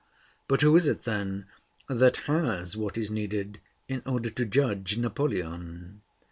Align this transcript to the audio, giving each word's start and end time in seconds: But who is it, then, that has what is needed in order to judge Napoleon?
But 0.47 0.61
who 0.63 0.75
is 0.75 0.87
it, 0.87 1.03
then, 1.03 1.45
that 1.87 2.17
has 2.25 2.75
what 2.75 2.97
is 2.97 3.11
needed 3.11 3.59
in 3.87 4.01
order 4.07 4.31
to 4.31 4.45
judge 4.45 4.97
Napoleon? 4.97 6.01